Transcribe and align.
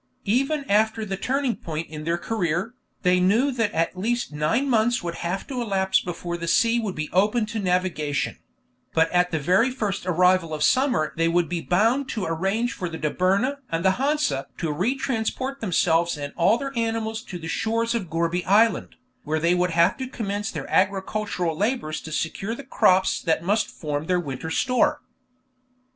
Even 0.25 0.63
after 0.67 1.05
the 1.05 1.15
turning 1.15 1.55
point 1.55 1.87
in 1.87 2.05
their 2.05 2.17
career, 2.17 2.73
they 3.03 3.19
knew 3.19 3.51
that 3.51 3.71
at 3.71 3.95
least 3.95 4.33
nine 4.33 4.67
months 4.67 5.03
would 5.03 5.13
have 5.13 5.45
to 5.45 5.61
elapse 5.61 5.99
before 5.99 6.37
the 6.37 6.47
sea 6.47 6.79
would 6.79 6.95
be 6.95 7.07
open 7.13 7.45
to 7.45 7.59
navigation; 7.59 8.39
but 8.95 9.11
at 9.11 9.29
the 9.29 9.37
very 9.37 9.69
first 9.69 10.07
arrival 10.07 10.55
of 10.55 10.63
summer 10.63 11.13
they 11.17 11.27
would 11.27 11.47
be 11.47 11.61
bound 11.61 12.09
to 12.09 12.25
arrange 12.25 12.73
for 12.73 12.89
the 12.89 12.97
Dobryna 12.97 13.59
and 13.69 13.85
the 13.85 13.97
Hansa 14.01 14.47
to 14.57 14.73
retransport 14.73 15.59
themselves 15.59 16.17
and 16.17 16.33
all 16.35 16.57
their 16.57 16.73
animals 16.75 17.21
to 17.21 17.37
the 17.37 17.47
shores 17.47 17.93
of 17.93 18.09
Gourbi 18.09 18.43
Island, 18.47 18.95
where 19.23 19.39
they 19.39 19.53
would 19.53 19.69
have 19.69 19.97
to 19.97 20.07
commence 20.07 20.49
their 20.49 20.67
agricultural 20.71 21.55
labors 21.55 22.01
to 22.01 22.11
secure 22.11 22.55
the 22.55 22.63
crops 22.63 23.21
that 23.21 23.43
must 23.43 23.67
form 23.67 24.07
their 24.07 24.19
winter 24.19 24.49
store. 24.49 25.01